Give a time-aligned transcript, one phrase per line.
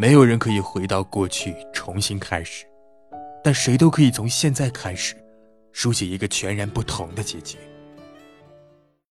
[0.00, 2.64] 没有人可以回到过去重新开始。
[3.44, 5.14] 但谁都可以从现在开始
[5.72, 7.58] 书写一个全然不同的结局。